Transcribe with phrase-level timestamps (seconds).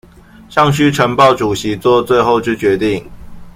[0.49, 3.07] 尚須呈報主席做最後之決定